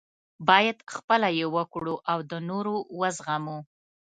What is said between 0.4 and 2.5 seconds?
باید خپله یې وکړو او د